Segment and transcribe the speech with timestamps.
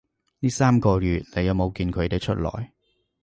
[0.39, 2.71] 呢三個月你有冇見佢哋出來